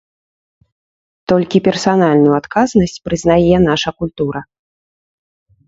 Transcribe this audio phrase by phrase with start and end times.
[1.31, 4.39] Толькі персанальную адказнасць прызнае наша культура.